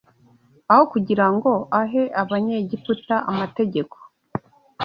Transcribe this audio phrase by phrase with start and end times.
[0.71, 1.51] Aho kugira ngo
[1.81, 3.95] ahe Abanyegiputa amategeko